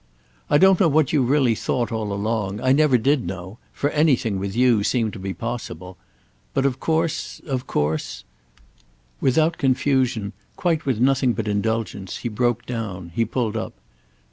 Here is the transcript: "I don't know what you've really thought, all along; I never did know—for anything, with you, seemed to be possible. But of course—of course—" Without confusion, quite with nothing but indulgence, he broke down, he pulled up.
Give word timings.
"I 0.49 0.57
don't 0.57 0.79
know 0.79 0.87
what 0.87 1.13
you've 1.13 1.29
really 1.29 1.53
thought, 1.53 1.91
all 1.91 2.11
along; 2.11 2.59
I 2.59 2.71
never 2.71 2.97
did 2.97 3.27
know—for 3.27 3.91
anything, 3.91 4.39
with 4.39 4.55
you, 4.55 4.83
seemed 4.83 5.13
to 5.13 5.19
be 5.19 5.31
possible. 5.31 5.95
But 6.55 6.65
of 6.65 6.79
course—of 6.79 7.67
course—" 7.67 8.23
Without 9.19 9.59
confusion, 9.59 10.33
quite 10.55 10.87
with 10.87 10.99
nothing 10.99 11.33
but 11.33 11.47
indulgence, 11.47 12.17
he 12.17 12.29
broke 12.29 12.65
down, 12.65 13.11
he 13.13 13.25
pulled 13.25 13.55
up. 13.55 13.73